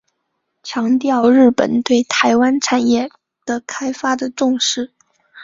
[0.63, 3.07] 强调日本对台湾产业
[3.67, 4.91] 开发的重视。